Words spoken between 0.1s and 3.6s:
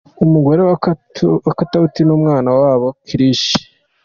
Umugore wa Katauti n'umwana wabo Krish!.